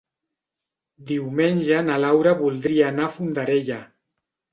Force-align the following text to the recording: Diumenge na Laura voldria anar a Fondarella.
Diumenge 1.11 1.81
na 1.89 1.97
Laura 2.05 2.33
voldria 2.39 2.87
anar 2.93 3.05
a 3.09 3.11
Fondarella. 3.19 3.79